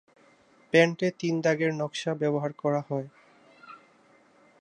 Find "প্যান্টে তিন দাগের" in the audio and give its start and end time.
0.73-1.71